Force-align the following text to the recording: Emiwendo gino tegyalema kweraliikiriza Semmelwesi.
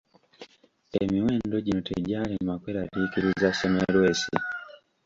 Emiwendo 1.01 1.55
gino 1.65 1.81
tegyalema 1.87 2.53
kweraliikiriza 2.61 3.47
Semmelwesi. 3.53 4.33